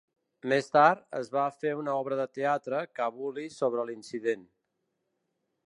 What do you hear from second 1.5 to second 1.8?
fer